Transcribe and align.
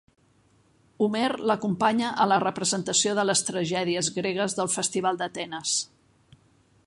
Homer 1.07 1.27
l'acompanya 1.49 2.07
a 2.23 2.27
la 2.31 2.39
representació 2.45 3.13
de 3.19 3.27
les 3.31 3.45
tragèdies 3.51 4.11
gregues 4.19 4.57
del 4.61 4.75
Festival 4.79 5.21
d'Atenes. 5.23 5.77